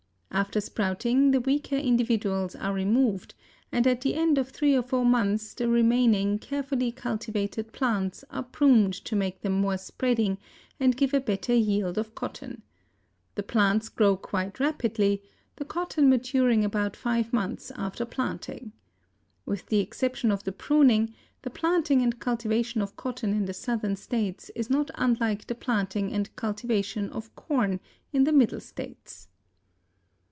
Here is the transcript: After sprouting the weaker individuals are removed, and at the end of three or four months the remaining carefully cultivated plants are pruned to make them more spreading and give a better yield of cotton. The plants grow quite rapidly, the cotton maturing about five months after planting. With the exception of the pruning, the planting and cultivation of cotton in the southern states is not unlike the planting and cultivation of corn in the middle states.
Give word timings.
After 0.33 0.61
sprouting 0.61 1.31
the 1.31 1.41
weaker 1.41 1.75
individuals 1.75 2.55
are 2.55 2.73
removed, 2.73 3.35
and 3.69 3.85
at 3.85 3.99
the 3.99 4.15
end 4.15 4.37
of 4.37 4.47
three 4.47 4.73
or 4.77 4.81
four 4.81 5.03
months 5.03 5.53
the 5.53 5.67
remaining 5.67 6.39
carefully 6.39 6.89
cultivated 6.93 7.73
plants 7.73 8.23
are 8.31 8.41
pruned 8.41 8.93
to 8.93 9.17
make 9.17 9.41
them 9.41 9.51
more 9.51 9.77
spreading 9.77 10.37
and 10.79 10.95
give 10.95 11.13
a 11.13 11.19
better 11.19 11.53
yield 11.53 11.97
of 11.97 12.15
cotton. 12.15 12.63
The 13.35 13.43
plants 13.43 13.89
grow 13.89 14.15
quite 14.15 14.57
rapidly, 14.57 15.21
the 15.57 15.65
cotton 15.65 16.09
maturing 16.09 16.63
about 16.63 16.95
five 16.95 17.33
months 17.33 17.69
after 17.75 18.05
planting. 18.05 18.71
With 19.45 19.65
the 19.65 19.81
exception 19.81 20.31
of 20.31 20.45
the 20.45 20.53
pruning, 20.53 21.13
the 21.41 21.49
planting 21.49 22.01
and 22.01 22.21
cultivation 22.21 22.81
of 22.81 22.95
cotton 22.95 23.33
in 23.33 23.45
the 23.47 23.53
southern 23.53 23.97
states 23.97 24.49
is 24.55 24.69
not 24.69 24.91
unlike 24.95 25.47
the 25.47 25.55
planting 25.55 26.13
and 26.13 26.33
cultivation 26.37 27.09
of 27.09 27.35
corn 27.35 27.81
in 28.13 28.23
the 28.23 28.33
middle 28.33 28.61
states. 28.61 29.27